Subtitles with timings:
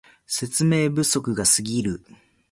[0.25, 2.01] 説明不足がすぎる